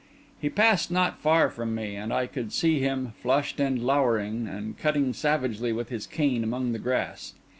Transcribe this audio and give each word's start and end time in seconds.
He 0.39 0.49
passed 0.49 0.89
not 0.89 1.19
far 1.19 1.51
from 1.51 1.75
me, 1.75 1.95
and 1.95 2.11
I 2.11 2.25
could 2.25 2.51
see 2.51 2.79
him, 2.79 3.13
flushed 3.21 3.59
and 3.59 3.77
lowering, 3.77 4.47
and 4.47 4.75
cutting 4.75 5.13
savagely 5.13 5.71
with 5.71 5.89
his 5.89 6.07
cane 6.07 6.43
among 6.43 6.71
the 6.71 6.79
grass. 6.79 7.35